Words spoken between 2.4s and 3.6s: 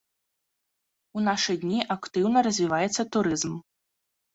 развіваецца турызм.